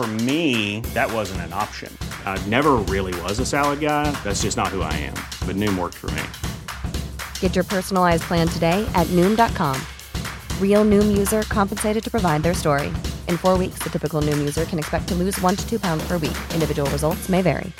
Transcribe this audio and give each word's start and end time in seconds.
For 0.00 0.06
me, 0.06 0.80
that 0.94 1.12
wasn't 1.12 1.42
an 1.42 1.52
option. 1.52 1.94
I 2.24 2.42
never 2.46 2.76
really 2.88 3.12
was 3.20 3.38
a 3.38 3.44
salad 3.44 3.80
guy. 3.80 4.10
That's 4.24 4.40
just 4.40 4.56
not 4.56 4.68
who 4.68 4.80
I 4.80 4.94
am. 4.94 5.12
But 5.46 5.56
Noom 5.56 5.78
worked 5.78 5.96
for 5.98 6.10
me. 6.12 6.22
Get 7.40 7.54
your 7.54 7.64
personalized 7.64 8.22
plan 8.22 8.48
today 8.48 8.90
at 8.94 9.06
Noom.com. 9.08 9.76
Real 10.58 10.86
Noom 10.86 11.18
user 11.18 11.42
compensated 11.42 12.02
to 12.02 12.10
provide 12.10 12.42
their 12.42 12.54
story. 12.54 12.88
In 13.28 13.36
four 13.36 13.58
weeks, 13.58 13.80
the 13.80 13.90
typical 13.90 14.22
Noom 14.22 14.38
user 14.38 14.64
can 14.64 14.78
expect 14.78 15.06
to 15.08 15.14
lose 15.14 15.38
one 15.42 15.54
to 15.54 15.68
two 15.68 15.78
pounds 15.78 16.02
per 16.08 16.16
week. 16.16 16.38
Individual 16.54 16.90
results 16.92 17.28
may 17.28 17.42
vary. 17.42 17.70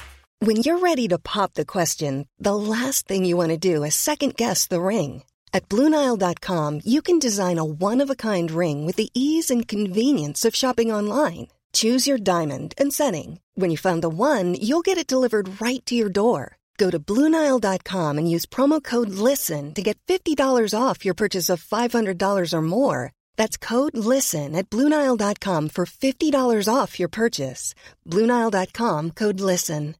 When 0.40 0.56
you're 0.56 0.80
ready 0.80 1.08
to 1.08 1.18
pop 1.18 1.54
the 1.54 1.64
question, 1.64 2.28
the 2.38 2.54
last 2.54 3.08
thing 3.08 3.24
you 3.24 3.38
want 3.38 3.48
to 3.48 3.56
do 3.56 3.82
is 3.82 3.94
second 3.94 4.36
guess 4.36 4.66
the 4.66 4.82
ring. 4.82 5.22
At 5.54 5.70
Bluenile.com, 5.70 6.82
you 6.84 7.00
can 7.00 7.18
design 7.18 7.56
a 7.56 7.64
one 7.64 8.02
of 8.02 8.10
a 8.10 8.14
kind 8.14 8.50
ring 8.50 8.84
with 8.84 8.96
the 8.96 9.08
ease 9.14 9.48
and 9.48 9.66
convenience 9.66 10.44
of 10.44 10.54
shopping 10.54 10.92
online. 10.92 11.48
Choose 11.72 12.06
your 12.06 12.16
diamond 12.16 12.72
and 12.78 12.90
setting. 12.92 13.40
When 13.54 13.70
you 13.70 13.76
find 13.76 14.02
the 14.02 14.08
one, 14.08 14.54
you'll 14.54 14.80
get 14.80 14.96
it 14.96 15.06
delivered 15.06 15.60
right 15.60 15.84
to 15.84 15.94
your 15.94 16.08
door. 16.08 16.56
Go 16.78 16.88
to 16.88 16.98
Bluenile.com 16.98 18.16
and 18.16 18.30
use 18.30 18.46
promo 18.46 18.82
code 18.82 19.10
LISTEN 19.10 19.74
to 19.74 19.82
get 19.82 19.98
$50 20.08 20.72
off 20.74 21.04
your 21.04 21.14
purchase 21.14 21.50
of 21.50 21.62
$500 21.62 22.54
or 22.54 22.62
more. 22.62 23.12
That's 23.36 23.58
code 23.58 23.98
LISTEN 23.98 24.56
at 24.56 24.70
Bluenile.com 24.70 25.68
for 25.68 25.84
$50 25.84 26.74
off 26.74 26.98
your 26.98 27.10
purchase. 27.10 27.74
Bluenile.com 28.08 29.10
code 29.10 29.40
LISTEN. 29.40 29.94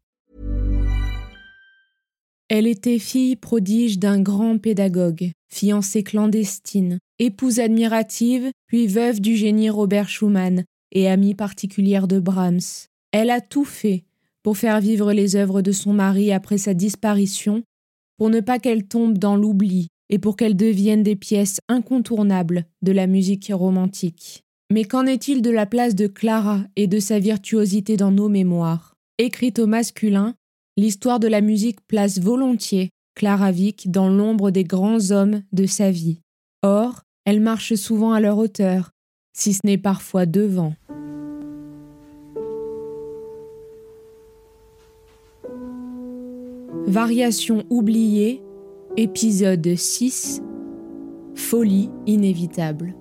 Elle 2.48 2.66
était 2.66 2.98
fille 2.98 3.36
prodige 3.36 4.00
d'un 4.00 4.20
grand 4.20 4.58
pédagogue, 4.58 5.30
fiancée 5.48 6.02
clandestine, 6.02 6.98
épouse 7.20 7.60
admirative, 7.60 8.50
puis 8.66 8.88
veuve 8.88 9.20
du 9.20 9.36
génie 9.36 9.70
Robert 9.70 10.08
Schumann 10.08 10.64
et 10.92 11.08
amie 11.08 11.34
particulière 11.34 12.08
de 12.08 12.18
Brahms. 12.18 12.88
Elle 13.12 13.30
a 13.30 13.40
tout 13.40 13.64
fait 13.64 14.04
pour 14.42 14.56
faire 14.56 14.80
vivre 14.80 15.12
les 15.12 15.36
œuvres 15.36 15.62
de 15.62 15.72
son 15.72 15.92
mari 15.92 16.32
après 16.32 16.58
sa 16.58 16.74
disparition, 16.74 17.62
pour 18.16 18.30
ne 18.30 18.40
pas 18.40 18.58
qu'elles 18.58 18.86
tombent 18.86 19.18
dans 19.18 19.36
l'oubli 19.36 19.88
et 20.08 20.18
pour 20.18 20.36
qu'elles 20.36 20.56
deviennent 20.56 21.02
des 21.02 21.16
pièces 21.16 21.60
incontournables 21.68 22.66
de 22.82 22.92
la 22.92 23.06
musique 23.06 23.50
romantique. 23.52 24.42
Mais 24.72 24.84
qu'en 24.84 25.06
est-il 25.06 25.42
de 25.42 25.50
la 25.50 25.66
place 25.66 25.94
de 25.94 26.06
Clara 26.06 26.64
et 26.76 26.86
de 26.86 27.00
sa 27.00 27.18
virtuosité 27.18 27.96
dans 27.96 28.12
nos 28.12 28.28
mémoires? 28.28 28.94
Écrite 29.18 29.58
au 29.58 29.66
masculin, 29.66 30.34
l'histoire 30.76 31.20
de 31.20 31.28
la 31.28 31.40
musique 31.40 31.80
place 31.86 32.20
volontiers 32.20 32.90
Clara 33.14 33.52
Vick 33.52 33.90
dans 33.90 34.08
l'ombre 34.08 34.50
des 34.50 34.64
grands 34.64 35.10
hommes 35.10 35.42
de 35.52 35.66
sa 35.66 35.90
vie. 35.90 36.20
Or, 36.62 37.02
elle 37.24 37.40
marche 37.40 37.74
souvent 37.74 38.12
à 38.12 38.20
leur 38.20 38.38
hauteur, 38.38 38.92
si 39.40 39.54
ce 39.54 39.60
n'est 39.64 39.78
parfois 39.78 40.26
devant. 40.26 40.74
Variation 46.86 47.64
oubliée, 47.70 48.42
épisode 48.98 49.76
6 49.76 50.42
Folie 51.34 51.88
inévitable. 52.06 52.94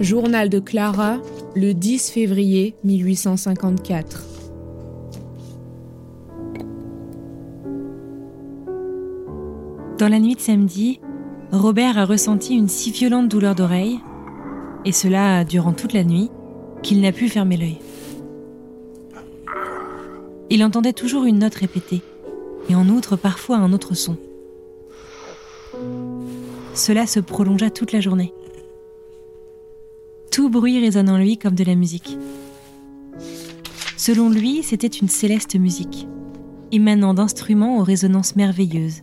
Journal 0.00 0.50
de 0.50 0.58
Clara, 0.58 1.18
le 1.54 1.72
10 1.72 2.10
février 2.10 2.74
1854. 2.84 4.29
Dans 10.00 10.08
la 10.08 10.18
nuit 10.18 10.34
de 10.34 10.40
samedi, 10.40 10.98
Robert 11.52 11.98
a 11.98 12.06
ressenti 12.06 12.54
une 12.54 12.68
si 12.68 12.90
violente 12.90 13.28
douleur 13.28 13.54
d'oreille, 13.54 14.00
et 14.86 14.92
cela 14.92 15.44
durant 15.44 15.74
toute 15.74 15.92
la 15.92 16.04
nuit, 16.04 16.30
qu'il 16.82 17.02
n'a 17.02 17.12
pu 17.12 17.28
fermer 17.28 17.58
l'œil. 17.58 17.78
Il 20.48 20.64
entendait 20.64 20.94
toujours 20.94 21.24
une 21.24 21.40
note 21.40 21.54
répétée, 21.54 22.00
et 22.70 22.74
en 22.74 22.88
outre 22.88 23.16
parfois 23.16 23.58
un 23.58 23.74
autre 23.74 23.92
son. 23.92 24.16
Cela 26.72 27.06
se 27.06 27.20
prolongea 27.20 27.68
toute 27.68 27.92
la 27.92 28.00
journée. 28.00 28.32
Tout 30.32 30.48
bruit 30.48 30.80
résonne 30.80 31.10
en 31.10 31.18
lui 31.18 31.36
comme 31.36 31.54
de 31.54 31.64
la 31.64 31.74
musique. 31.74 32.16
Selon 33.98 34.30
lui, 34.30 34.62
c'était 34.62 34.86
une 34.86 35.10
céleste 35.10 35.56
musique, 35.56 36.08
émanant 36.72 37.12
d'instruments 37.12 37.76
aux 37.76 37.84
résonances 37.84 38.34
merveilleuses, 38.34 39.02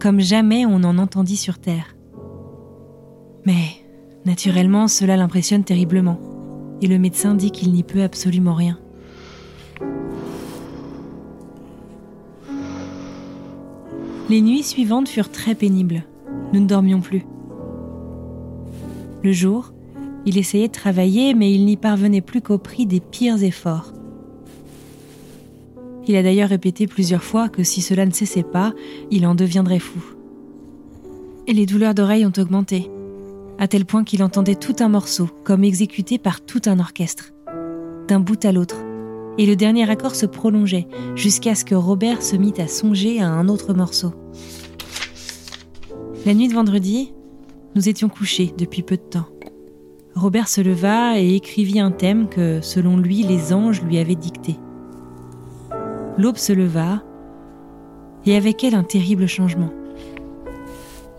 comme 0.00 0.20
jamais 0.20 0.64
on 0.66 0.82
en 0.82 0.98
entendit 0.98 1.36
sur 1.36 1.58
Terre. 1.58 1.94
Mais, 3.44 3.84
naturellement, 4.24 4.88
cela 4.88 5.16
l'impressionne 5.16 5.62
terriblement, 5.62 6.18
et 6.80 6.86
le 6.86 6.98
médecin 6.98 7.34
dit 7.34 7.50
qu'il 7.50 7.72
n'y 7.72 7.82
peut 7.82 8.02
absolument 8.02 8.54
rien. 8.54 8.78
Les 14.30 14.40
nuits 14.40 14.62
suivantes 14.62 15.08
furent 15.08 15.30
très 15.30 15.54
pénibles. 15.54 16.04
Nous 16.52 16.60
ne 16.60 16.66
dormions 16.66 17.00
plus. 17.00 17.24
Le 19.22 19.32
jour, 19.32 19.72
il 20.24 20.38
essayait 20.38 20.68
de 20.68 20.72
travailler, 20.72 21.34
mais 21.34 21.52
il 21.52 21.64
n'y 21.64 21.76
parvenait 21.76 22.20
plus 22.20 22.40
qu'au 22.40 22.58
prix 22.58 22.86
des 22.86 23.00
pires 23.00 23.42
efforts. 23.42 23.92
Il 26.06 26.16
a 26.16 26.22
d'ailleurs 26.22 26.48
répété 26.48 26.86
plusieurs 26.86 27.22
fois 27.22 27.48
que 27.48 27.62
si 27.62 27.82
cela 27.82 28.06
ne 28.06 28.12
cessait 28.12 28.42
pas, 28.42 28.72
il 29.10 29.26
en 29.26 29.34
deviendrait 29.34 29.78
fou. 29.78 30.00
Et 31.46 31.52
les 31.52 31.66
douleurs 31.66 31.94
d'oreille 31.94 32.26
ont 32.26 32.32
augmenté, 32.38 32.90
à 33.58 33.68
tel 33.68 33.84
point 33.84 34.04
qu'il 34.04 34.22
entendait 34.22 34.54
tout 34.54 34.76
un 34.80 34.88
morceau, 34.88 35.28
comme 35.44 35.64
exécuté 35.64 36.18
par 36.18 36.40
tout 36.40 36.62
un 36.66 36.78
orchestre, 36.78 37.32
d'un 38.08 38.20
bout 38.20 38.42
à 38.44 38.52
l'autre. 38.52 38.76
Et 39.38 39.46
le 39.46 39.56
dernier 39.56 39.88
accord 39.88 40.14
se 40.14 40.26
prolongeait, 40.26 40.88
jusqu'à 41.14 41.54
ce 41.54 41.64
que 41.64 41.74
Robert 41.74 42.22
se 42.22 42.36
mit 42.36 42.54
à 42.58 42.66
songer 42.66 43.20
à 43.20 43.28
un 43.28 43.48
autre 43.48 43.74
morceau. 43.74 44.12
La 46.26 46.34
nuit 46.34 46.48
de 46.48 46.54
vendredi, 46.54 47.12
nous 47.74 47.88
étions 47.88 48.08
couchés 48.08 48.52
depuis 48.58 48.82
peu 48.82 48.96
de 48.96 49.02
temps. 49.02 49.28
Robert 50.14 50.48
se 50.48 50.60
leva 50.60 51.20
et 51.20 51.34
écrivit 51.36 51.80
un 51.80 51.92
thème 51.92 52.28
que, 52.28 52.60
selon 52.60 52.96
lui, 52.96 53.22
les 53.22 53.52
anges 53.52 53.82
lui 53.82 53.98
avaient 53.98 54.16
dicté. 54.16 54.56
L'aube 56.18 56.36
se 56.36 56.52
leva, 56.52 57.02
et 58.26 58.36
avec 58.36 58.64
elle 58.64 58.74
un 58.74 58.82
terrible 58.82 59.26
changement. 59.26 59.70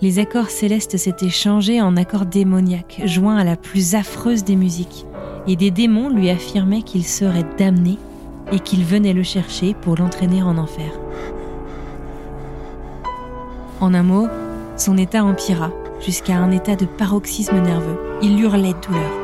Les 0.02 0.19
accords 0.19 0.50
célestes 0.50 0.97
s'étaient 0.97 1.29
changés 1.29 1.81
en 1.81 1.96
accords 1.96 2.25
démoniaques, 2.25 3.02
joints 3.06 3.38
à 3.38 3.44
la 3.44 3.56
plus 3.56 3.96
affreuse 3.96 4.44
des 4.44 4.56
musiques, 4.56 5.06
et 5.47 5.56
des 5.56 5.72
démons 5.72 6.09
lui 6.09 6.29
affirmaient 6.29 6.81
qu'il 6.81 7.06
serait 7.06 7.46
damné 7.57 7.97
et 8.52 8.59
qu'il 8.59 8.84
venait 8.84 9.13
le 9.13 9.24
chercher 9.24 9.74
pour 9.74 9.96
l'entraîner 9.96 10.44
en 10.44 10.57
enfer. 10.57 10.91
En 13.79 13.94
un 13.94 14.03
mot, 14.03 14.28
son 14.78 14.97
état 14.97 15.23
empira 15.23 15.72
jusqu'à 16.00 16.38
un 16.38 16.52
état 16.52 16.75
de 16.75 16.85
paroxysme 16.85 17.59
nerveux. 17.62 17.99
Il 18.22 18.40
hurlait 18.40 18.73
de 18.73 18.87
douleur. 18.87 19.21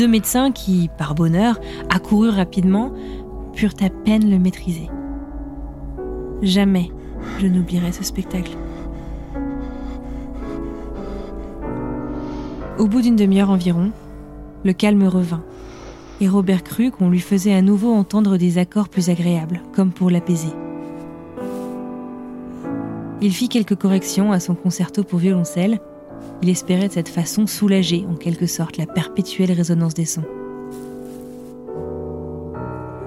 Deux 0.00 0.08
médecins 0.08 0.50
qui, 0.50 0.88
par 0.96 1.14
bonheur, 1.14 1.60
accoururent 1.90 2.32
rapidement, 2.32 2.90
purent 3.52 3.74
à 3.82 3.90
peine 3.90 4.30
le 4.30 4.38
maîtriser. 4.38 4.88
Jamais 6.40 6.90
je 7.38 7.46
n'oublierai 7.46 7.92
ce 7.92 8.02
spectacle. 8.02 8.56
Au 12.78 12.86
bout 12.86 13.02
d'une 13.02 13.16
demi-heure 13.16 13.50
environ, 13.50 13.92
le 14.64 14.72
calme 14.72 15.06
revint, 15.06 15.44
et 16.22 16.28
Robert 16.28 16.64
crut 16.64 16.92
qu'on 16.92 17.10
lui 17.10 17.20
faisait 17.20 17.52
à 17.52 17.60
nouveau 17.60 17.92
entendre 17.92 18.38
des 18.38 18.56
accords 18.56 18.88
plus 18.88 19.10
agréables, 19.10 19.60
comme 19.74 19.92
pour 19.92 20.08
l'apaiser. 20.08 20.54
Il 23.20 23.34
fit 23.34 23.50
quelques 23.50 23.76
corrections 23.76 24.32
à 24.32 24.40
son 24.40 24.54
concerto 24.54 25.04
pour 25.04 25.18
violoncelle. 25.18 25.78
Il 26.42 26.48
espérait 26.48 26.88
de 26.88 26.92
cette 26.92 27.08
façon 27.08 27.46
soulager 27.46 28.04
en 28.08 28.14
quelque 28.14 28.46
sorte 28.46 28.76
la 28.78 28.86
perpétuelle 28.86 29.52
résonance 29.52 29.94
des 29.94 30.06
sons. 30.06 30.24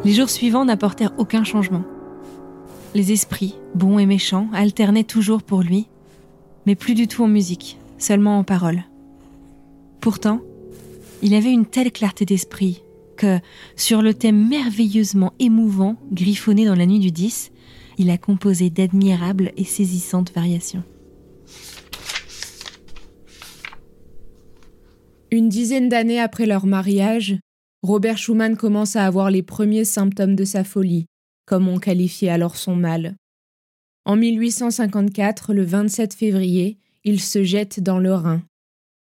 Les 0.05 0.13
jours 0.13 0.29
suivants 0.29 0.65
n'apportèrent 0.65 1.13
aucun 1.17 1.43
changement. 1.43 1.83
Les 2.93 3.11
esprits, 3.11 3.55
bons 3.73 3.97
et 3.99 4.05
méchants, 4.05 4.49
alternaient 4.53 5.03
toujours 5.03 5.41
pour 5.41 5.61
lui, 5.61 5.87
mais 6.65 6.75
plus 6.75 6.93
du 6.93 7.07
tout 7.07 7.23
en 7.23 7.27
musique, 7.27 7.77
seulement 7.97 8.37
en 8.37 8.43
paroles. 8.43 8.83
Pourtant, 9.99 10.41
il 11.21 11.33
avait 11.33 11.51
une 11.51 11.65
telle 11.65 11.91
clarté 11.91 12.25
d'esprit 12.25 12.83
que, 13.15 13.39
sur 13.75 14.01
le 14.01 14.13
thème 14.13 14.47
merveilleusement 14.47 15.33
émouvant 15.39 15.95
griffonné 16.11 16.65
dans 16.65 16.75
la 16.75 16.85
nuit 16.85 16.99
du 16.99 17.11
10, 17.11 17.51
il 17.97 18.09
a 18.09 18.17
composé 18.17 18.69
d'admirables 18.69 19.53
et 19.55 19.63
saisissantes 19.63 20.33
variations. 20.33 20.83
Une 25.33 25.49
dizaine 25.49 25.89
d'années 25.89 26.19
après 26.19 26.45
leur 26.45 26.67
mariage, 26.67 27.39
Robert 27.81 28.19
Schumann 28.19 28.55
commence 28.55 28.95
à 28.95 29.07
avoir 29.07 29.31
les 29.31 29.41
premiers 29.41 29.83
symptômes 29.83 30.35
de 30.35 30.45
sa 30.45 30.63
folie, 30.63 31.07
comme 31.47 31.67
on 31.67 31.79
qualifiait 31.79 32.29
alors 32.29 32.55
son 32.55 32.75
mal. 32.75 33.15
En 34.05 34.15
1854, 34.15 35.55
le 35.55 35.63
27 35.63 36.13
février, 36.13 36.77
il 37.03 37.19
se 37.19 37.43
jette 37.43 37.79
dans 37.79 37.97
le 37.97 38.13
Rhin. 38.13 38.43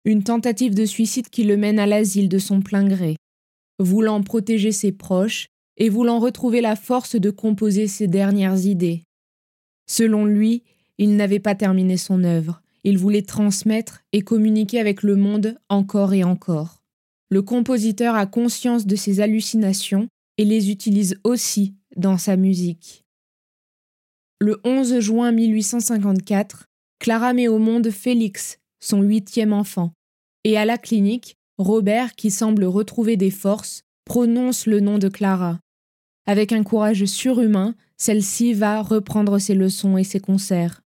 Une 0.04 0.22
tentative 0.22 0.74
de 0.74 0.84
suicide 0.84 1.30
qui 1.30 1.42
le 1.42 1.56
mène 1.56 1.78
à 1.78 1.86
l'asile 1.86 2.28
de 2.28 2.38
son 2.38 2.60
plein 2.60 2.86
gré, 2.86 3.16
voulant 3.78 4.22
protéger 4.22 4.72
ses 4.72 4.92
proches 4.92 5.46
et 5.78 5.88
voulant 5.88 6.18
retrouver 6.18 6.60
la 6.60 6.76
force 6.76 7.16
de 7.16 7.30
composer 7.30 7.86
ses 7.86 8.08
dernières 8.08 8.66
idées. 8.66 9.04
Selon 9.86 10.26
lui, 10.26 10.64
il 10.98 11.16
n'avait 11.16 11.40
pas 11.40 11.54
terminé 11.54 11.96
son 11.96 12.24
œuvre, 12.24 12.60
il 12.84 12.98
voulait 12.98 13.22
transmettre 13.22 14.02
et 14.12 14.22
communiquer 14.22 14.80
avec 14.80 15.02
le 15.02 15.16
monde 15.16 15.58
encore 15.68 16.14
et 16.14 16.24
encore. 16.24 16.82
Le 17.30 17.42
compositeur 17.42 18.14
a 18.14 18.26
conscience 18.26 18.86
de 18.86 18.96
ses 18.96 19.20
hallucinations 19.20 20.08
et 20.38 20.44
les 20.44 20.70
utilise 20.70 21.18
aussi 21.24 21.74
dans 21.96 22.18
sa 22.18 22.36
musique. 22.36 23.04
Le 24.40 24.60
11 24.64 25.00
juin 25.00 25.32
1854, 25.32 26.64
Clara 26.98 27.32
met 27.34 27.48
au 27.48 27.58
monde 27.58 27.90
Félix, 27.90 28.58
son 28.80 29.02
huitième 29.02 29.52
enfant, 29.52 29.92
et 30.44 30.56
à 30.56 30.64
la 30.64 30.78
clinique, 30.78 31.36
Robert, 31.58 32.14
qui 32.14 32.30
semble 32.30 32.64
retrouver 32.64 33.16
des 33.16 33.30
forces, 33.30 33.82
prononce 34.06 34.66
le 34.66 34.80
nom 34.80 34.98
de 34.98 35.08
Clara. 35.08 35.60
Avec 36.26 36.52
un 36.52 36.62
courage 36.62 37.04
surhumain, 37.04 37.74
celle-ci 37.98 38.54
va 38.54 38.80
reprendre 38.80 39.38
ses 39.38 39.54
leçons 39.54 39.98
et 39.98 40.04
ses 40.04 40.20
concerts. 40.20 40.80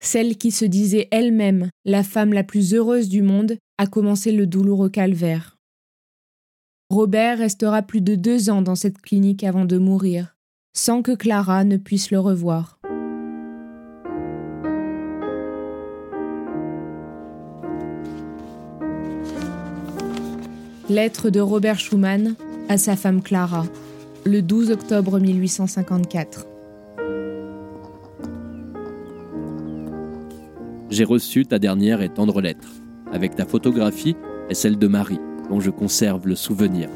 Celle 0.00 0.36
qui 0.36 0.50
se 0.50 0.64
disait 0.64 1.08
elle-même 1.10 1.70
la 1.84 2.02
femme 2.02 2.32
la 2.32 2.44
plus 2.44 2.74
heureuse 2.74 3.08
du 3.08 3.22
monde 3.22 3.56
a 3.78 3.86
commencé 3.86 4.32
le 4.32 4.46
douloureux 4.46 4.90
calvaire. 4.90 5.56
Robert 6.90 7.38
restera 7.38 7.82
plus 7.82 8.00
de 8.00 8.14
deux 8.14 8.50
ans 8.50 8.62
dans 8.62 8.74
cette 8.74 9.00
clinique 9.00 9.44
avant 9.44 9.64
de 9.64 9.78
mourir 9.78 10.34
sans 10.78 11.02
que 11.02 11.12
Clara 11.12 11.64
ne 11.64 11.76
puisse 11.76 12.10
le 12.12 12.20
revoir. 12.20 12.78
Lettre 20.88 21.30
de 21.30 21.40
Robert 21.40 21.78
Schumann 21.78 22.36
à 22.68 22.78
sa 22.78 22.96
femme 22.96 23.22
Clara, 23.22 23.66
le 24.24 24.40
12 24.40 24.70
octobre 24.70 25.18
1854. 25.18 26.47
J'ai 30.98 31.04
reçu 31.04 31.46
ta 31.46 31.60
dernière 31.60 32.02
et 32.02 32.08
tendre 32.08 32.40
lettre, 32.40 32.66
avec 33.12 33.36
ta 33.36 33.44
photographie 33.44 34.16
et 34.50 34.54
celle 34.54 34.76
de 34.76 34.88
Marie, 34.88 35.20
dont 35.48 35.60
je 35.60 35.70
conserve 35.70 36.26
le 36.26 36.34
souvenir. 36.34 36.88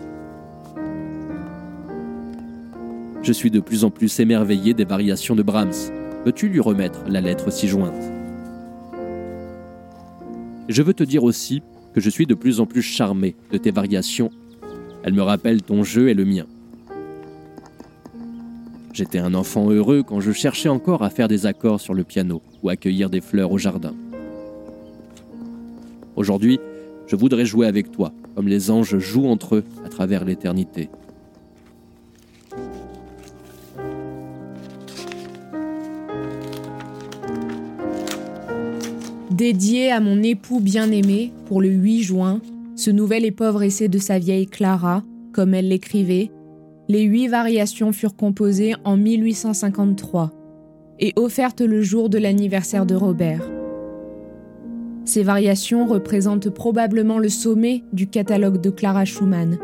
Je 3.23 3.33
suis 3.33 3.53
de 3.53 3.61
plus 3.61 3.85
en 3.85 3.91
plus 3.91 4.19
émerveillé 4.19 4.75
des 4.75 4.85
variations 4.85 5.37
de 5.37 5.45
Brahms. 5.45 5.93
Peux-tu 6.25 6.49
lui 6.49 6.59
remettre 6.59 7.05
la 7.07 7.21
lettre 7.21 7.53
si 7.53 7.69
jointe? 7.69 7.95
Je 10.69 10.83
veux 10.83 10.95
te 10.95 11.05
dire 11.05 11.23
aussi 11.23 11.63
que 11.95 12.01
je 12.01 12.11
suis 12.11 12.27
de 12.27 12.35
plus 12.35 12.59
en 12.59 12.67
plus 12.67 12.83
charmé 12.83 13.37
de 13.53 13.57
tes 13.57 13.71
variations. 13.71 14.31
Elles 15.05 15.15
me 15.15 15.23
rappellent 15.23 15.63
ton 15.63 15.85
jeu 15.85 16.09
et 16.09 16.15
le 16.15 16.25
mien. 16.25 16.47
J'étais 18.93 19.19
un 19.19 19.33
enfant 19.33 19.71
heureux 19.71 20.03
quand 20.03 20.21
je 20.21 20.33
cherchais 20.33 20.69
encore 20.69 21.03
à 21.03 21.09
faire 21.09 21.29
des 21.29 21.47
accords 21.47 21.81
sur 21.81 21.95
le 21.95 22.05
piano 22.05 22.43
ou 22.63 22.69
accueillir 22.69 23.09
des 23.09 23.23
fleurs 23.23 23.51
au 23.51 23.59
jardin. 23.59 23.95
Aujourd'hui, 26.15 26.61
je 27.07 27.17
voudrais 27.17 27.47
jouer 27.47 27.67
avec 27.67 27.91
toi, 27.91 28.13
comme 28.35 28.49
les 28.49 28.71
anges 28.71 28.99
jouent 28.99 29.29
entre 29.29 29.57
eux 29.57 29.65
à 29.85 29.89
travers 29.89 30.25
l'éternité. 30.25 30.91
Dédié 39.31 39.91
à 39.91 40.01
mon 40.01 40.23
époux 40.23 40.61
bien-aimé 40.61 41.33
pour 41.47 41.63
le 41.63 41.71
8 41.71 42.03
juin, 42.03 42.41
ce 42.77 42.91
nouvel 42.91 43.25
et 43.25 43.31
pauvre 43.31 43.63
essai 43.63 43.89
de 43.89 43.99
sa 43.99 44.19
vieille 44.19 44.47
Clara, 44.47 45.03
comme 45.33 45.55
elle 45.55 45.69
l'écrivait, 45.69 46.31
les 46.93 47.05
huit 47.05 47.29
variations 47.29 47.91
furent 47.91 48.17
composées 48.17 48.75
en 48.85 48.99
1853 48.99 50.31
et 51.01 51.15
offertes 51.17 51.63
le 51.63 51.81
jour 51.81 52.11
de 52.11 52.19
l'anniversaire 52.19 52.85
de 52.85 52.95
Robert. 52.95 53.51
Ces 55.07 55.23
variations 55.23 55.87
représentent 55.87 56.51
probablement 56.51 57.19
le 57.19 57.31
sommet 57.31 57.83
du 57.95 58.09
catalogue 58.09 58.61
de 58.61 58.69
Clara 58.69 59.07
Schumann, 59.07 59.59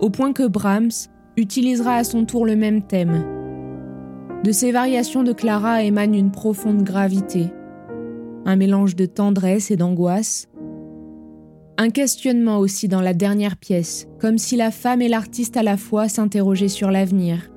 au 0.00 0.10
point 0.10 0.32
que 0.32 0.48
Brahms 0.48 1.06
utilisera 1.36 1.94
à 1.94 2.02
son 2.02 2.24
tour 2.24 2.44
le 2.44 2.56
même 2.56 2.82
thème. 2.82 3.24
De 4.42 4.50
ces 4.50 4.72
variations 4.72 5.22
de 5.22 5.32
Clara 5.32 5.84
émane 5.84 6.16
une 6.16 6.32
profonde 6.32 6.82
gravité, 6.82 7.52
un 8.44 8.56
mélange 8.56 8.96
de 8.96 9.06
tendresse 9.06 9.70
et 9.70 9.76
d'angoisse. 9.76 10.48
Un 11.78 11.90
questionnement 11.90 12.58
aussi 12.58 12.88
dans 12.88 13.02
la 13.02 13.12
dernière 13.12 13.56
pièce, 13.56 14.08
comme 14.18 14.38
si 14.38 14.56
la 14.56 14.70
femme 14.70 15.02
et 15.02 15.08
l'artiste 15.08 15.58
à 15.58 15.62
la 15.62 15.76
fois 15.76 16.08
s'interrogeaient 16.08 16.68
sur 16.68 16.90
l'avenir. 16.90 17.50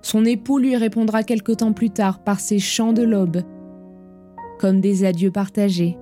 Son 0.00 0.24
époux 0.24 0.58
lui 0.58 0.76
répondra 0.76 1.24
quelque 1.24 1.50
temps 1.50 1.72
plus 1.72 1.90
tard 1.90 2.20
par 2.20 2.38
ses 2.38 2.60
chants 2.60 2.92
de 2.92 3.02
l'aube, 3.02 3.42
comme 4.60 4.80
des 4.80 5.04
adieux 5.04 5.32
partagés. 5.32 5.98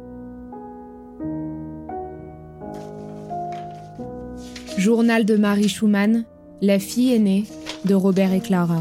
Journal 4.76 5.24
de 5.24 5.36
Marie 5.36 5.70
Schumann, 5.70 6.26
la 6.60 6.78
fille 6.78 7.14
aînée 7.14 7.44
de 7.86 7.94
Robert 7.94 8.34
et 8.34 8.40
Clara. 8.40 8.80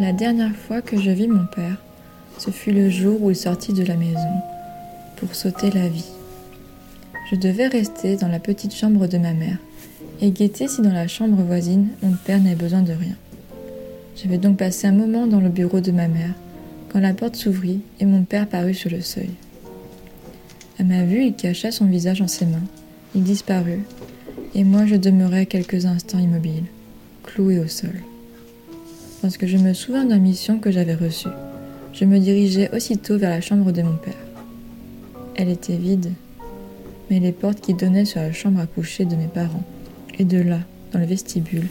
La 0.00 0.12
dernière 0.12 0.56
fois 0.56 0.82
que 0.82 0.96
je 0.96 1.10
vis 1.10 1.28
mon 1.28 1.46
père, 1.46 1.76
ce 2.40 2.50
fut 2.50 2.72
le 2.72 2.88
jour 2.88 3.22
où 3.22 3.30
il 3.30 3.36
sortit 3.36 3.74
de 3.74 3.84
la 3.84 3.96
maison 3.96 4.16
pour 5.16 5.34
sauter 5.34 5.70
la 5.70 5.88
vie. 5.88 6.08
Je 7.30 7.36
devais 7.36 7.66
rester 7.66 8.16
dans 8.16 8.28
la 8.28 8.38
petite 8.38 8.74
chambre 8.74 9.06
de 9.06 9.18
ma 9.18 9.34
mère 9.34 9.58
et 10.22 10.30
guetter 10.30 10.66
si 10.66 10.80
dans 10.80 10.92
la 10.92 11.06
chambre 11.06 11.42
voisine 11.42 11.88
mon 12.02 12.12
père 12.12 12.40
n'avait 12.40 12.56
besoin 12.56 12.80
de 12.80 12.92
rien. 12.92 13.14
J'avais 14.16 14.38
donc 14.38 14.56
passé 14.56 14.86
un 14.86 14.92
moment 14.92 15.26
dans 15.26 15.40
le 15.40 15.50
bureau 15.50 15.80
de 15.80 15.92
ma 15.92 16.08
mère 16.08 16.32
quand 16.90 17.00
la 17.00 17.12
porte 17.12 17.36
s'ouvrit 17.36 17.80
et 18.00 18.06
mon 18.06 18.22
père 18.22 18.48
parut 18.48 18.74
sur 18.74 18.90
le 18.90 19.02
seuil. 19.02 19.30
À 20.78 20.82
ma 20.82 21.04
vue, 21.04 21.26
il 21.26 21.34
cacha 21.34 21.70
son 21.70 21.84
visage 21.84 22.22
en 22.22 22.28
ses 22.28 22.46
mains. 22.46 22.64
Il 23.14 23.22
disparut 23.22 23.84
et 24.54 24.64
moi 24.64 24.86
je 24.86 24.96
demeurai 24.96 25.44
quelques 25.44 25.84
instants 25.84 26.18
immobile, 26.18 26.64
cloué 27.22 27.58
au 27.58 27.68
sol 27.68 28.00
parce 29.20 29.36
que 29.36 29.46
je 29.46 29.58
me 29.58 29.74
souviens 29.74 30.06
d'une 30.06 30.22
mission 30.22 30.58
que 30.58 30.70
j'avais 30.70 30.94
reçue. 30.94 31.28
Je 31.92 32.04
me 32.04 32.18
dirigeais 32.18 32.70
aussitôt 32.74 33.18
vers 33.18 33.30
la 33.30 33.40
chambre 33.40 33.72
de 33.72 33.82
mon 33.82 33.96
père. 33.96 34.14
Elle 35.34 35.48
était 35.48 35.76
vide, 35.76 36.12
mais 37.10 37.18
les 37.18 37.32
portes 37.32 37.60
qui 37.60 37.74
donnaient 37.74 38.04
sur 38.04 38.20
la 38.20 38.32
chambre 38.32 38.60
à 38.60 38.66
coucher 38.66 39.04
de 39.04 39.16
mes 39.16 39.26
parents, 39.26 39.64
et 40.18 40.24
de 40.24 40.40
là, 40.40 40.58
dans 40.92 41.00
le 41.00 41.06
vestibule, 41.06 41.68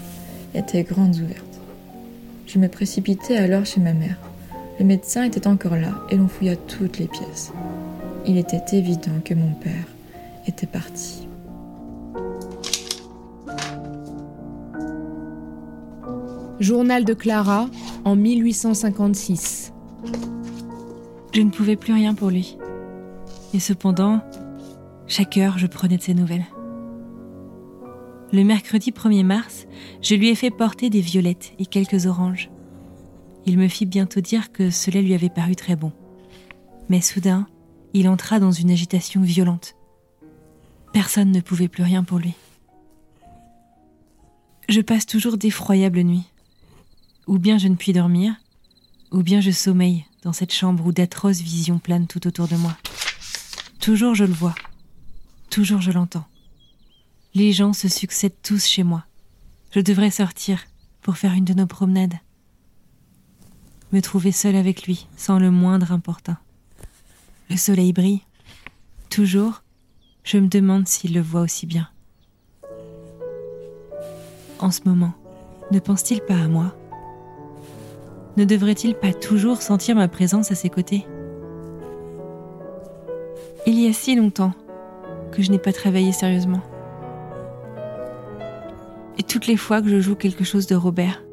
étaient 0.53 0.83
grandes 0.83 1.15
ouvertes. 1.15 1.59
Je 2.47 2.59
me 2.59 2.67
précipitai 2.67 3.37
alors 3.37 3.65
chez 3.65 3.79
ma 3.79 3.93
mère. 3.93 4.17
Le 4.79 4.85
médecin 4.85 5.23
était 5.23 5.47
encore 5.47 5.75
là 5.75 5.99
et 6.09 6.15
l'on 6.15 6.27
fouilla 6.27 6.55
toutes 6.55 6.97
les 6.97 7.07
pièces. 7.07 7.51
Il 8.25 8.37
était 8.37 8.77
évident 8.77 9.19
que 9.23 9.33
mon 9.33 9.51
père 9.53 9.85
était 10.47 10.67
parti. 10.67 11.27
Journal 16.59 17.05
de 17.05 17.13
Clara 17.13 17.69
en 18.03 18.15
1856. 18.15 19.68
Je 21.33 21.41
ne 21.41 21.51
pouvais 21.51 21.75
plus 21.75 21.93
rien 21.93 22.13
pour 22.13 22.29
lui. 22.29 22.57
Et 23.53 23.59
cependant, 23.59 24.21
chaque 25.07 25.37
heure, 25.37 25.57
je 25.57 25.67
prenais 25.67 25.97
de 25.97 26.01
ses 26.01 26.13
nouvelles. 26.13 26.45
Le 28.31 28.43
mercredi 28.43 28.91
1er 28.91 29.23
mars, 29.23 29.65
je 30.01 30.15
lui 30.15 30.29
ai 30.29 30.35
fait 30.35 30.51
porter 30.51 30.89
des 30.89 31.01
violettes 31.01 31.53
et 31.57 31.65
quelques 31.65 32.05
oranges. 32.05 32.51
Il 33.45 33.57
me 33.57 33.67
fit 33.67 33.85
bientôt 33.85 34.21
dire 34.21 34.51
que 34.51 34.69
cela 34.69 35.01
lui 35.01 35.15
avait 35.15 35.29
paru 35.29 35.55
très 35.55 35.75
bon. 35.75 35.91
Mais 36.89 37.01
soudain, 37.01 37.47
il 37.93 38.07
entra 38.07 38.39
dans 38.39 38.51
une 38.51 38.69
agitation 38.69 39.21
violente. 39.21 39.75
Personne 40.93 41.31
ne 41.31 41.41
pouvait 41.41 41.67
plus 41.67 41.83
rien 41.83 42.03
pour 42.03 42.19
lui. 42.19 42.33
Je 44.67 44.81
passe 44.81 45.07
toujours 45.07 45.37
d'effroyables 45.37 46.01
nuits. 46.01 46.29
Ou 47.25 47.39
bien 47.39 47.57
je 47.57 47.67
ne 47.67 47.75
puis 47.75 47.93
dormir, 47.93 48.35
ou 49.11 49.23
bien 49.23 49.41
je 49.41 49.51
sommeille 49.51 50.05
dans 50.23 50.33
cette 50.33 50.53
chambre 50.53 50.85
où 50.85 50.91
d'atroces 50.91 51.41
visions 51.41 51.79
planent 51.79 52.07
tout 52.07 52.27
autour 52.27 52.47
de 52.47 52.55
moi. 52.55 52.75
Toujours 53.79 54.15
je 54.15 54.25
le 54.25 54.33
vois, 54.33 54.55
toujours 55.49 55.81
je 55.81 55.91
l'entends. 55.91 56.27
Les 57.33 57.53
gens 57.53 57.73
se 57.73 57.87
succèdent 57.87 58.41
tous 58.43 58.65
chez 58.65 58.83
moi. 58.83 59.05
Je 59.71 59.79
devrais 59.79 60.11
sortir 60.11 60.65
pour 61.01 61.17
faire 61.17 61.33
une 61.33 61.45
de 61.45 61.53
nos 61.53 61.67
promenades. 61.67 62.17
Me 63.91 64.01
trouver 64.01 64.31
seule 64.31 64.55
avec 64.55 64.83
lui, 64.83 65.07
sans 65.15 65.39
le 65.39 65.51
moindre 65.51 65.91
importun. 65.91 66.37
Le 67.49 67.57
soleil 67.57 67.93
brille. 67.93 68.21
Toujours, 69.09 69.63
je 70.23 70.37
me 70.37 70.47
demande 70.47 70.87
s'il 70.87 71.13
le 71.13 71.21
voit 71.21 71.41
aussi 71.41 71.65
bien. 71.65 71.89
En 74.59 74.71
ce 74.71 74.81
moment, 74.85 75.13
ne 75.71 75.79
pense-t-il 75.79 76.21
pas 76.21 76.35
à 76.35 76.47
moi? 76.47 76.75
Ne 78.37 78.45
devrait-il 78.45 78.95
pas 78.95 79.13
toujours 79.13 79.61
sentir 79.61 79.95
ma 79.95 80.07
présence 80.07 80.51
à 80.51 80.55
ses 80.55 80.69
côtés 80.69 81.05
Il 83.65 83.79
y 83.79 83.87
a 83.87 83.93
si 83.93 84.15
longtemps 84.15 84.53
que 85.31 85.41
je 85.41 85.51
n'ai 85.51 85.59
pas 85.59 85.73
travaillé 85.73 86.11
sérieusement. 86.11 86.61
Et 89.17 89.23
toutes 89.23 89.47
les 89.47 89.57
fois 89.57 89.81
que 89.81 89.89
je 89.89 89.99
joue 89.99 90.15
quelque 90.15 90.43
chose 90.43 90.67
de 90.67 90.75
Robert, 90.75 91.23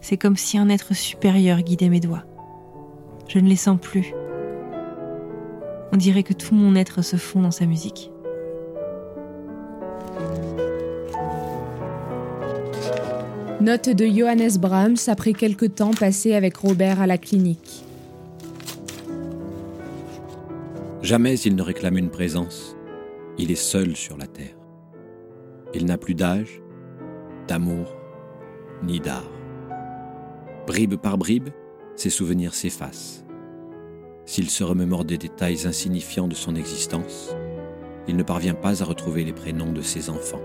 c'est 0.00 0.16
comme 0.16 0.36
si 0.36 0.58
un 0.58 0.68
être 0.68 0.94
supérieur 0.94 1.60
guidait 1.62 1.88
mes 1.88 2.00
doigts. 2.00 2.24
Je 3.28 3.38
ne 3.38 3.48
les 3.48 3.56
sens 3.56 3.78
plus. 3.80 4.12
On 5.92 5.96
dirait 5.96 6.22
que 6.22 6.32
tout 6.32 6.54
mon 6.54 6.74
être 6.74 7.02
se 7.02 7.16
fond 7.16 7.40
dans 7.40 7.50
sa 7.50 7.66
musique. 7.66 8.09
Note 13.60 13.90
de 13.90 14.06
Johannes 14.06 14.56
Brahms 14.58 14.96
après 15.08 15.34
quelque 15.34 15.66
temps 15.66 15.90
passé 15.90 16.32
avec 16.32 16.56
Robert 16.56 17.02
à 17.02 17.06
la 17.06 17.18
clinique. 17.18 17.84
Jamais 21.02 21.38
il 21.40 21.56
ne 21.56 21.62
réclame 21.62 21.98
une 21.98 22.08
présence. 22.08 22.74
Il 23.36 23.50
est 23.50 23.56
seul 23.56 23.96
sur 23.96 24.16
la 24.16 24.26
terre. 24.26 24.56
Il 25.74 25.84
n'a 25.84 25.98
plus 25.98 26.14
d'âge, 26.14 26.62
d'amour, 27.48 27.94
ni 28.82 28.98
d'art. 28.98 29.30
Bribe 30.66 30.96
par 30.96 31.18
bribe, 31.18 31.50
ses 31.96 32.10
souvenirs 32.10 32.54
s'effacent. 32.54 33.26
S'il 34.24 34.48
se 34.48 34.64
remémore 34.64 35.04
des 35.04 35.18
détails 35.18 35.66
insignifiants 35.66 36.28
de 36.28 36.34
son 36.34 36.56
existence, 36.56 37.36
il 38.08 38.16
ne 38.16 38.22
parvient 38.22 38.54
pas 38.54 38.82
à 38.82 38.86
retrouver 38.86 39.22
les 39.22 39.34
prénoms 39.34 39.72
de 39.72 39.82
ses 39.82 40.08
enfants. 40.08 40.40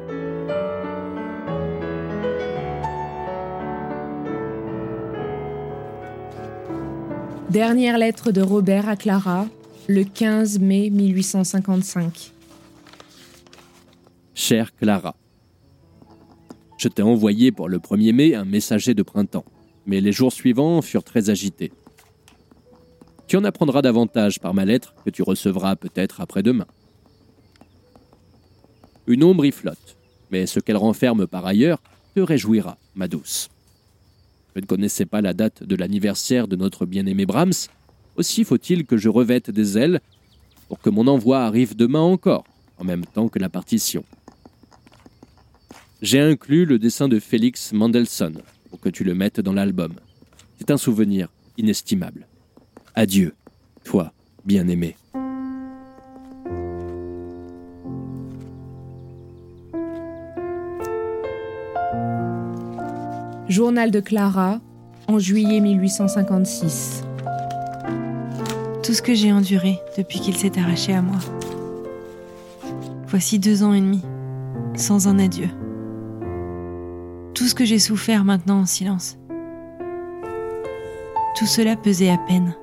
Dernière 7.55 7.97
lettre 7.97 8.33
de 8.33 8.41
Robert 8.41 8.89
à 8.89 8.97
Clara, 8.97 9.47
le 9.87 10.03
15 10.03 10.59
mai 10.59 10.89
1855. 10.89 12.33
Chère 14.33 14.75
Clara, 14.75 15.15
je 16.77 16.89
t'ai 16.89 17.01
envoyé 17.01 17.53
pour 17.53 17.69
le 17.69 17.77
1er 17.77 18.11
mai 18.11 18.35
un 18.35 18.43
messager 18.43 18.93
de 18.93 19.03
printemps, 19.03 19.45
mais 19.85 20.01
les 20.01 20.11
jours 20.11 20.33
suivants 20.33 20.81
furent 20.81 21.05
très 21.05 21.29
agités. 21.29 21.71
Tu 23.25 23.37
en 23.37 23.45
apprendras 23.45 23.81
davantage 23.81 24.41
par 24.41 24.53
ma 24.53 24.65
lettre 24.65 24.93
que 25.05 25.09
tu 25.09 25.23
recevras 25.23 25.77
peut-être 25.77 26.19
après-demain. 26.19 26.67
Une 29.07 29.23
ombre 29.23 29.45
y 29.45 29.53
flotte, 29.53 29.95
mais 30.29 30.45
ce 30.45 30.59
qu'elle 30.59 30.75
renferme 30.75 31.25
par 31.25 31.45
ailleurs 31.45 31.81
te 32.15 32.19
réjouira, 32.19 32.77
ma 32.95 33.07
douce. 33.07 33.47
Je 34.55 34.61
ne 34.61 34.65
connaissais 34.65 35.05
pas 35.05 35.21
la 35.21 35.33
date 35.33 35.63
de 35.63 35.75
l'anniversaire 35.75 36.47
de 36.47 36.55
notre 36.55 36.85
bien-aimé 36.85 37.25
Brahms, 37.25 37.67
aussi 38.15 38.45
faut-il 38.45 38.85
que 38.85 38.95
je 38.95 39.09
revête 39.09 39.51
des 39.51 39.77
ailes 39.77 39.99
pour 40.69 40.79
que 40.79 40.89
mon 40.89 41.07
envoi 41.07 41.41
arrive 41.41 41.75
demain 41.75 41.99
encore, 41.99 42.45
en 42.77 42.85
même 42.85 43.05
temps 43.05 43.27
que 43.27 43.37
la 43.37 43.49
partition. 43.49 44.05
J'ai 46.01 46.21
inclus 46.21 46.65
le 46.65 46.79
dessin 46.79 47.09
de 47.09 47.19
Félix 47.19 47.73
Mendelssohn 47.73 48.41
pour 48.69 48.79
que 48.79 48.89
tu 48.89 49.03
le 49.03 49.13
mettes 49.13 49.41
dans 49.41 49.53
l'album. 49.53 49.93
C'est 50.57 50.71
un 50.71 50.77
souvenir 50.77 51.29
inestimable. 51.57 52.27
Adieu, 52.95 53.33
toi, 53.83 54.13
bien-aimé. 54.45 54.95
Journal 63.55 63.89
de 63.89 64.01
Clara, 64.01 64.59
en 65.07 65.17
juillet 65.17 65.61
1856. 65.61 67.05
Tout 68.83 68.93
ce 68.93 69.01
que 69.01 69.13
j'ai 69.13 69.31
enduré 69.31 69.79
depuis 69.97 70.19
qu'il 70.19 70.35
s'est 70.35 70.59
arraché 70.59 70.93
à 70.93 71.01
moi. 71.01 71.15
Voici 73.07 73.39
deux 73.39 73.63
ans 73.63 73.73
et 73.73 73.79
demi, 73.79 74.01
sans 74.75 75.07
un 75.07 75.19
adieu. 75.19 75.47
Tout 77.33 77.45
ce 77.45 77.55
que 77.55 77.63
j'ai 77.63 77.79
souffert 77.79 78.25
maintenant 78.25 78.59
en 78.59 78.65
silence. 78.65 79.17
Tout 81.37 81.47
cela 81.47 81.77
pesait 81.77 82.11
à 82.11 82.17
peine, 82.17 82.55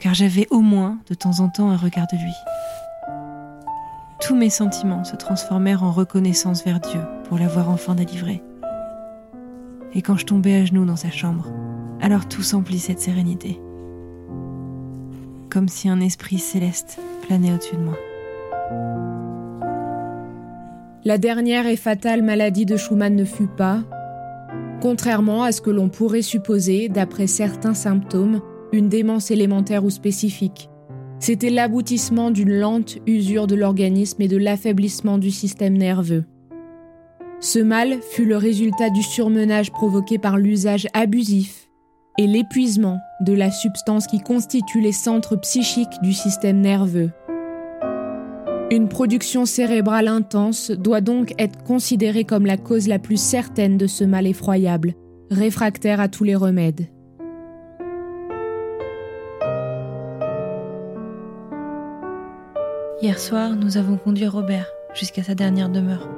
car 0.00 0.14
j'avais 0.14 0.48
au 0.50 0.62
moins 0.62 0.98
de 1.08 1.14
temps 1.14 1.38
en 1.38 1.48
temps 1.48 1.70
un 1.70 1.76
regard 1.76 2.08
de 2.12 2.16
lui. 2.16 2.34
Tous 4.20 4.34
mes 4.34 4.50
sentiments 4.50 5.04
se 5.04 5.14
transformèrent 5.14 5.84
en 5.84 5.92
reconnaissance 5.92 6.64
vers 6.64 6.80
Dieu 6.80 7.02
pour 7.28 7.38
l'avoir 7.38 7.70
enfin 7.70 7.94
délivré. 7.94 8.42
Et 9.94 10.02
quand 10.02 10.16
je 10.16 10.26
tombais 10.26 10.54
à 10.54 10.64
genoux 10.64 10.84
dans 10.84 10.96
sa 10.96 11.10
chambre, 11.10 11.46
alors 12.00 12.26
tout 12.26 12.42
s'emplissait 12.42 12.94
de 12.94 12.98
sérénité. 12.98 13.60
Comme 15.50 15.68
si 15.68 15.88
un 15.88 16.00
esprit 16.00 16.38
céleste 16.38 16.98
planait 17.26 17.52
au-dessus 17.52 17.76
de 17.76 17.82
moi. 17.82 17.96
La 21.04 21.18
dernière 21.18 21.66
et 21.66 21.76
fatale 21.76 22.22
maladie 22.22 22.64
de 22.64 22.76
Schumann 22.76 23.14
ne 23.14 23.24
fut 23.24 23.48
pas, 23.48 23.82
contrairement 24.80 25.42
à 25.42 25.52
ce 25.52 25.60
que 25.60 25.70
l'on 25.70 25.88
pourrait 25.88 26.22
supposer 26.22 26.88
d'après 26.88 27.26
certains 27.26 27.74
symptômes, 27.74 28.40
une 28.72 28.88
démence 28.88 29.30
élémentaire 29.30 29.84
ou 29.84 29.90
spécifique. 29.90 30.70
C'était 31.18 31.50
l'aboutissement 31.50 32.30
d'une 32.30 32.52
lente 32.52 32.98
usure 33.06 33.46
de 33.46 33.54
l'organisme 33.54 34.22
et 34.22 34.28
de 34.28 34.36
l'affaiblissement 34.36 35.18
du 35.18 35.30
système 35.30 35.76
nerveux. 35.76 36.24
Ce 37.44 37.58
mal 37.58 38.00
fut 38.00 38.24
le 38.24 38.36
résultat 38.36 38.88
du 38.88 39.02
surmenage 39.02 39.72
provoqué 39.72 40.16
par 40.16 40.38
l'usage 40.38 40.86
abusif 40.92 41.68
et 42.16 42.28
l'épuisement 42.28 43.00
de 43.20 43.32
la 43.32 43.50
substance 43.50 44.06
qui 44.06 44.20
constitue 44.20 44.80
les 44.80 44.92
centres 44.92 45.34
psychiques 45.34 46.00
du 46.02 46.12
système 46.12 46.60
nerveux. 46.60 47.10
Une 48.70 48.88
production 48.88 49.44
cérébrale 49.44 50.06
intense 50.06 50.70
doit 50.70 51.00
donc 51.00 51.34
être 51.36 51.64
considérée 51.64 52.22
comme 52.22 52.46
la 52.46 52.56
cause 52.56 52.86
la 52.86 53.00
plus 53.00 53.20
certaine 53.20 53.76
de 53.76 53.88
ce 53.88 54.04
mal 54.04 54.28
effroyable, 54.28 54.94
réfractaire 55.32 55.98
à 55.98 56.06
tous 56.06 56.22
les 56.22 56.36
remèdes. 56.36 56.86
Hier 63.02 63.18
soir, 63.18 63.56
nous 63.56 63.78
avons 63.78 63.96
conduit 63.96 64.28
Robert 64.28 64.68
jusqu'à 64.94 65.24
sa 65.24 65.34
dernière 65.34 65.70
demeure. 65.70 66.08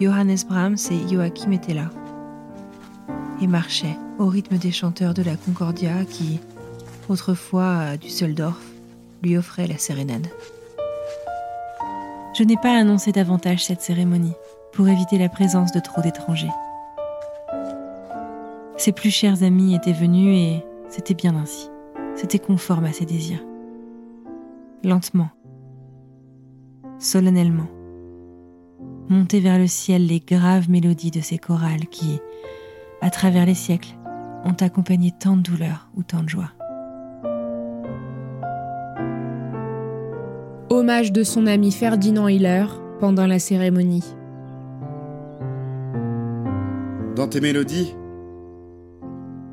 Johannes 0.00 0.38
Brahms 0.48 0.78
et 0.90 1.08
Joachim 1.12 1.52
étaient 1.52 1.74
là 1.74 1.90
et 3.42 3.46
marchaient 3.46 3.96
au 4.18 4.26
rythme 4.26 4.56
des 4.56 4.70
chanteurs 4.70 5.12
de 5.12 5.22
la 5.22 5.36
Concordia 5.36 6.04
qui, 6.06 6.40
autrefois 7.10 7.76
à 7.76 7.96
Düsseldorf, 7.98 8.60
lui 9.22 9.36
offraient 9.36 9.66
la 9.66 9.76
sérénade. 9.76 10.26
Je 12.34 12.44
n'ai 12.44 12.56
pas 12.56 12.78
annoncé 12.78 13.12
davantage 13.12 13.66
cette 13.66 13.82
cérémonie 13.82 14.32
pour 14.72 14.88
éviter 14.88 15.18
la 15.18 15.28
présence 15.28 15.72
de 15.72 15.80
trop 15.80 16.00
d'étrangers. 16.00 16.50
Ses 18.78 18.92
plus 18.92 19.10
chers 19.10 19.42
amis 19.42 19.74
étaient 19.74 19.92
venus 19.92 20.34
et 20.34 20.64
c'était 20.88 21.14
bien 21.14 21.36
ainsi. 21.36 21.68
C'était 22.14 22.38
conforme 22.38 22.86
à 22.86 22.92
ses 22.92 23.04
désirs. 23.04 23.44
Lentement, 24.82 25.28
solennellement, 26.98 27.68
monter 29.10 29.40
vers 29.40 29.58
le 29.58 29.66
ciel 29.66 30.06
les 30.06 30.20
graves 30.20 30.70
mélodies 30.70 31.10
de 31.10 31.20
ces 31.20 31.36
chorales 31.36 31.86
qui, 31.90 32.20
à 33.00 33.10
travers 33.10 33.44
les 33.44 33.54
siècles, 33.54 33.96
ont 34.44 34.56
accompagné 34.60 35.12
tant 35.18 35.36
de 35.36 35.42
douleurs 35.42 35.90
ou 35.96 36.02
tant 36.04 36.22
de 36.22 36.28
joie. 36.28 36.52
Hommage 40.70 41.12
de 41.12 41.24
son 41.24 41.46
ami 41.46 41.72
Ferdinand 41.72 42.28
Hiller 42.28 42.66
pendant 43.00 43.26
la 43.26 43.40
cérémonie. 43.40 44.04
Dans 47.16 47.26
tes 47.28 47.40
mélodies 47.40 47.94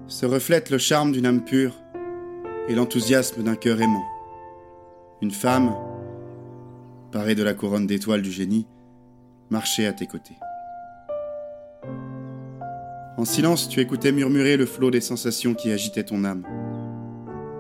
se 0.05 0.25
reflète 0.25 0.69
le 0.69 0.77
charme 0.77 1.11
d'une 1.11 1.25
âme 1.25 1.43
pure 1.43 1.73
et 2.69 2.75
l'enthousiasme 2.75 3.43
d'un 3.43 3.55
cœur 3.55 3.81
aimant. 3.81 4.05
Une 5.21 5.31
femme, 5.31 5.73
parée 7.11 7.33
de 7.33 7.43
la 7.43 7.55
couronne 7.55 7.87
d'étoiles 7.87 8.21
du 8.21 8.31
génie, 8.31 8.67
marchait 9.49 9.85
à 9.85 9.93
tes 9.93 10.07
côtés. 10.07 10.37
En 13.17 13.25
silence, 13.25 13.67
tu 13.67 13.79
écoutais 13.79 14.11
murmurer 14.11 14.57
le 14.57 14.67
flot 14.67 14.91
des 14.91 15.01
sensations 15.01 15.55
qui 15.55 15.71
agitaient 15.71 16.03
ton 16.03 16.23
âme. 16.23 16.45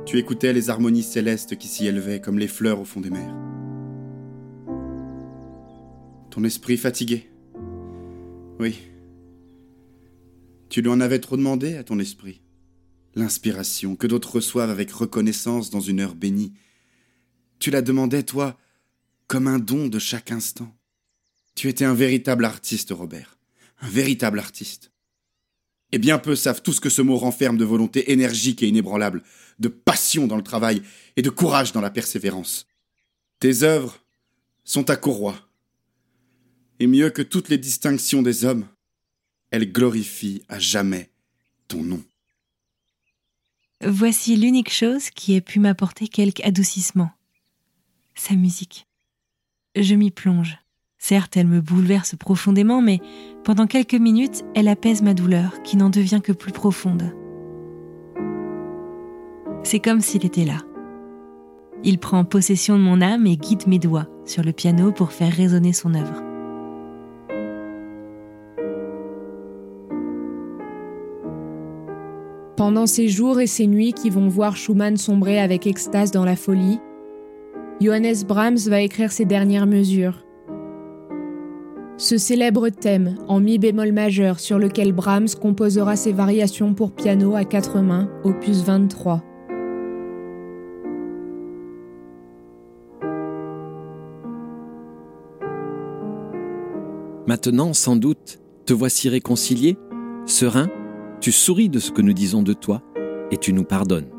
Tu 0.05 0.19
écoutais 0.19 0.53
les 0.53 0.69
harmonies 0.69 1.03
célestes 1.03 1.57
qui 1.57 1.67
s'y 1.67 1.87
élevaient 1.87 2.21
comme 2.21 2.37
les 2.37 2.47
fleurs 2.47 2.79
au 2.79 2.85
fond 2.85 3.01
des 3.01 3.09
mers. 3.09 3.35
Ton 6.29 6.43
esprit 6.43 6.77
fatigué. 6.77 7.29
Oui. 8.59 8.77
Tu 10.69 10.83
lui 10.83 10.89
en 10.89 11.01
avais 11.01 11.19
trop 11.19 11.37
demandé 11.37 11.75
à 11.75 11.83
ton 11.83 11.97
esprit. 11.97 12.41
L'inspiration 13.15 13.95
que 13.95 14.05
d'autres 14.05 14.35
reçoivent 14.35 14.69
avec 14.69 14.91
reconnaissance 14.91 15.71
dans 15.71 15.79
une 15.79 15.99
heure 15.99 16.13
bénie. 16.13 16.53
Tu 17.57 17.71
la 17.71 17.81
demandais, 17.81 18.21
toi, 18.21 18.57
comme 19.25 19.47
un 19.47 19.57
don 19.57 19.87
de 19.87 19.97
chaque 19.97 20.31
instant. 20.31 20.76
Tu 21.57 21.69
étais 21.69 21.85
un 21.85 21.95
véritable 21.95 22.45
artiste, 22.45 22.91
Robert. 22.91 23.39
Un 23.81 23.89
véritable 23.89 24.37
artiste. 24.37 24.91
Et 25.91 25.97
bien 25.97 26.19
peu 26.19 26.35
savent 26.35 26.61
tout 26.61 26.71
ce 26.71 26.79
que 26.79 26.91
ce 26.91 27.01
mot 27.01 27.17
renferme 27.17 27.57
de 27.57 27.65
volonté 27.65 28.11
énergique 28.11 28.61
et 28.61 28.67
inébranlable, 28.67 29.23
de 29.57 29.67
passion 29.67 30.27
dans 30.27 30.35
le 30.35 30.43
travail 30.43 30.83
et 31.15 31.23
de 31.23 31.31
courage 31.31 31.71
dans 31.71 31.81
la 31.81 31.89
persévérance. 31.89 32.67
Tes 33.39 33.63
œuvres 33.63 34.05
sont 34.65 34.83
ta 34.83 34.97
courroie. 34.97 35.49
Et 36.79 36.85
mieux 36.85 37.09
que 37.09 37.23
toutes 37.23 37.49
les 37.49 37.57
distinctions 37.57 38.21
des 38.21 38.45
hommes, 38.45 38.67
elles 39.49 39.71
glorifient 39.71 40.43
à 40.49 40.59
jamais 40.59 41.09
ton 41.67 41.81
nom. 41.81 42.03
Voici 43.83 44.35
l'unique 44.35 44.71
chose 44.71 45.09
qui 45.09 45.33
ait 45.33 45.41
pu 45.41 45.59
m'apporter 45.59 46.07
quelque 46.07 46.45
adoucissement. 46.45 47.09
Sa 48.13 48.35
musique. 48.35 48.85
Je 49.75 49.95
m'y 49.95 50.11
plonge. 50.11 50.59
Certes, 51.09 51.37
elle 51.37 51.47
me 51.47 51.61
bouleverse 51.61 52.17
profondément, 52.17 52.81
mais 52.81 52.99
pendant 53.45 53.65
quelques 53.65 53.93
minutes, 53.93 54.43
elle 54.55 54.67
apaise 54.67 55.01
ma 55.01 55.13
douleur, 55.13 55.63
qui 55.63 55.77
n'en 55.77 55.89
devient 55.89 56.19
que 56.21 56.33
plus 56.33 56.51
profonde. 56.51 57.15
C'est 59.63 59.79
comme 59.79 60.01
s'il 60.01 60.25
était 60.25 60.43
là. 60.43 60.57
Il 61.85 61.97
prend 61.97 62.25
possession 62.25 62.77
de 62.77 62.83
mon 62.83 62.99
âme 62.99 63.25
et 63.25 63.37
guide 63.37 63.67
mes 63.67 63.79
doigts 63.79 64.07
sur 64.25 64.43
le 64.43 64.51
piano 64.51 64.91
pour 64.91 65.13
faire 65.13 65.31
résonner 65.31 65.71
son 65.71 65.93
œuvre. 65.93 66.21
Pendant 72.57 72.85
ces 72.85 73.07
jours 73.07 73.39
et 73.39 73.47
ces 73.47 73.67
nuits 73.67 73.93
qui 73.93 74.09
vont 74.09 74.27
voir 74.27 74.57
Schumann 74.57 74.97
sombrer 74.97 75.39
avec 75.39 75.67
extase 75.67 76.11
dans 76.11 76.25
la 76.25 76.35
folie, 76.35 76.81
Johannes 77.79 78.25
Brahms 78.27 78.67
va 78.67 78.81
écrire 78.81 79.13
ses 79.13 79.23
dernières 79.23 79.67
mesures. 79.67 80.26
Ce 81.99 82.19
célèbre 82.19 82.69
thème 82.69 83.15
en 83.27 83.39
mi 83.39 83.57
bémol 83.57 83.91
majeur 83.91 84.39
sur 84.39 84.59
lequel 84.59 84.93
Brahms 84.93 85.29
composera 85.41 85.95
ses 85.95 86.11
variations 86.11 86.75
pour 86.75 86.91
piano 86.91 87.35
à 87.35 87.43
quatre 87.43 87.81
mains, 87.81 88.07
opus 88.23 88.63
23. 88.63 89.23
Maintenant, 97.25 97.73
sans 97.73 97.95
doute, 97.95 98.39
te 98.67 98.73
voici 98.73 99.09
réconcilié, 99.09 99.75
serein, 100.27 100.69
tu 101.19 101.31
souris 101.31 101.69
de 101.69 101.79
ce 101.79 101.91
que 101.91 102.03
nous 102.03 102.13
disons 102.13 102.43
de 102.43 102.53
toi 102.53 102.83
et 103.31 103.37
tu 103.37 103.53
nous 103.53 103.63
pardonnes. 103.63 104.11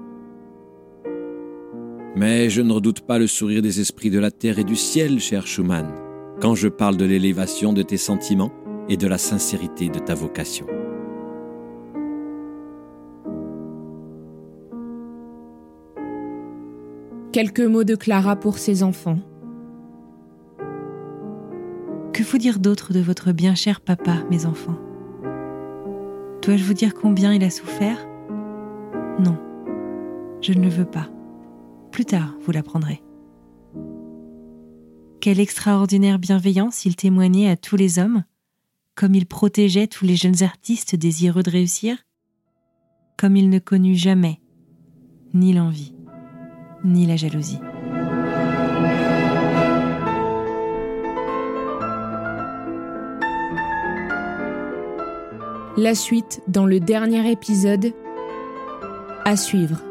Mais 2.17 2.51
je 2.51 2.61
ne 2.61 2.73
redoute 2.73 3.03
pas 3.03 3.21
le 3.21 3.29
sourire 3.29 3.63
des 3.63 3.79
esprits 3.81 4.11
de 4.11 4.19
la 4.19 4.33
terre 4.33 4.59
et 4.59 4.65
du 4.65 4.75
ciel, 4.75 5.21
cher 5.21 5.47
Schumann, 5.47 6.08
quand 6.41 6.55
je 6.55 6.69
parle 6.69 6.97
de 6.97 7.05
l'élévation 7.05 7.73
de 7.73 7.83
tes 7.83 7.97
sentiments 7.97 8.53
et 8.89 8.97
de 8.97 9.07
la 9.07 9.19
sincérité 9.19 9.89
de 9.89 9.99
ta 9.99 10.15
vocation. 10.15 10.67
Quelques 17.33 17.61
mots 17.61 17.85
de 17.85 17.95
Clara 17.95 18.37
pour 18.37 18.59
ses 18.59 18.83
enfants. 18.83 19.19
Que 22.13 22.23
vous 22.23 22.39
dire 22.39 22.59
d'autre 22.59 22.93
de 22.93 23.01
votre 23.01 23.33
bien 23.33 23.55
cher 23.55 23.81
papa, 23.81 24.15
mes 24.31 24.47
enfants? 24.47 24.79
Dois-je 26.43 26.65
vous 26.65 26.75
dire 26.75 26.95
combien 26.95 27.35
il 27.35 27.45
a 27.45 27.51
souffert? 27.51 27.99
Non, 29.19 29.37
je 30.41 30.53
ne 30.53 30.63
le 30.63 30.69
veux 30.69 30.85
pas. 30.85 31.09
Plus 31.93 32.07
tard, 32.07 32.35
vous 32.41 32.53
l'apprendrez. 32.53 33.03
Quelle 35.21 35.41
extraordinaire 35.41 36.21
bienveillance 36.21 36.85
il 36.85 36.95
témoignait 36.95 37.51
à 37.51 37.57
tous 37.57 37.75
les 37.75 37.99
hommes, 37.99 38.23
comme 38.95 39.17
il 39.17 39.27
protégeait 39.27 39.89
tous 39.89 40.05
les 40.05 40.15
jeunes 40.15 40.45
artistes 40.45 40.95
désireux 40.95 41.43
de 41.43 41.51
réussir, 41.51 41.97
comme 43.17 43.37
il 43.37 43.51
ne 43.51 43.59
connut 43.59 43.97
jamais 43.97 44.41
ni 45.35 45.53
l'envie, 45.53 45.93
ni 46.85 47.05
la 47.05 47.17
jalousie. 47.17 47.59
La 55.77 55.95
suite 55.97 56.43
dans 56.47 56.67
le 56.67 56.79
dernier 56.79 57.31
épisode 57.31 57.93
à 59.25 59.37
suivre. 59.37 59.83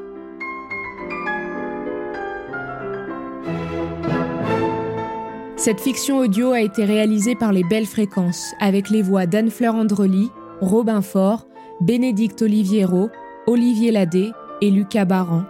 Cette 5.67 5.81
fiction 5.81 6.19
audio 6.19 6.53
a 6.53 6.61
été 6.61 6.85
réalisée 6.85 7.35
par 7.35 7.51
les 7.51 7.65
Belles 7.65 7.87
Fréquences 7.87 8.53
avec 8.61 8.89
les 8.89 9.01
voix 9.01 9.25
d'Anne-Fleur 9.25 9.75
Andrely, 9.75 10.31
Robin 10.61 11.01
Faure, 11.01 11.45
Bénédicte 11.81 12.41
Oliviero, 12.41 13.09
Olivier 13.47 13.91
Ladé 13.91 14.31
et 14.61 14.71
Lucas 14.71 15.03
Baran. 15.03 15.43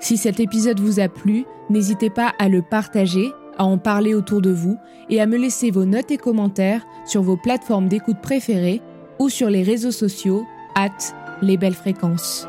Si 0.00 0.16
cet 0.16 0.40
épisode 0.40 0.80
vous 0.80 0.98
a 0.98 1.06
plu, 1.06 1.44
n'hésitez 1.68 2.10
pas 2.10 2.32
à 2.40 2.48
le 2.48 2.62
partager, 2.62 3.30
à 3.58 3.64
en 3.64 3.78
parler 3.78 4.12
autour 4.12 4.40
de 4.40 4.50
vous 4.50 4.76
et 5.08 5.20
à 5.20 5.26
me 5.26 5.36
laisser 5.36 5.70
vos 5.70 5.84
notes 5.84 6.10
et 6.10 6.18
commentaires 6.18 6.84
sur 7.06 7.22
vos 7.22 7.36
plateformes 7.36 7.86
d'écoute 7.86 8.20
préférées 8.20 8.82
ou 9.20 9.28
sur 9.28 9.50
les 9.50 9.62
réseaux 9.62 9.92
sociaux, 9.92 10.44
at 10.74 11.14
les 11.42 11.56
belles 11.56 11.74
fréquences. 11.74 12.48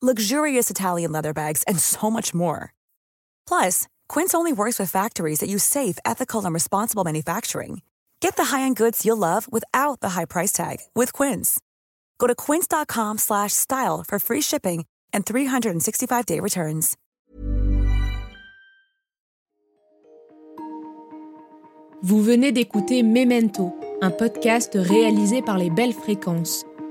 luxurious 0.00 0.70
Italian 0.70 1.10
leather 1.10 1.32
bags, 1.32 1.64
and 1.66 1.80
so 1.80 2.10
much 2.10 2.32
more. 2.32 2.72
Plus, 3.48 3.88
Quince 4.08 4.34
only 4.34 4.52
works 4.52 4.78
with 4.78 4.90
factories 4.90 5.40
that 5.40 5.48
use 5.48 5.64
safe, 5.64 5.98
ethical, 6.04 6.44
and 6.44 6.54
responsible 6.54 7.02
manufacturing. 7.02 7.82
Get 8.20 8.36
the 8.36 8.56
high-end 8.56 8.76
goods 8.76 9.04
you'll 9.04 9.16
love 9.16 9.50
without 9.52 10.00
the 10.00 10.10
high 10.10 10.24
price 10.24 10.52
tag 10.52 10.78
with 10.94 11.12
Quince. 11.12 11.58
Go 12.18 12.26
to 12.26 12.34
quince.com 12.34 13.18
slash 13.18 13.52
style 13.52 14.04
for 14.06 14.18
free 14.18 14.40
shipping 14.40 14.84
and 15.12 15.24
365-day 15.24 16.40
returns. 16.40 16.96
Vous 22.00 22.22
venez 22.22 22.52
d'écouter 22.52 23.02
Memento, 23.02 23.72
un 24.00 24.12
podcast 24.12 24.78
réalisé 24.80 25.42
par 25.42 25.58
les 25.58 25.68
Belles 25.68 25.92
Fréquences. 25.92 26.64